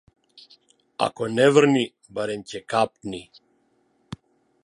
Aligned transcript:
Ако 1.07 1.27
не 1.33 1.45
врни, 1.57 1.83
барем 2.17 2.47
ќе 2.53 2.61
капни. 2.75 3.23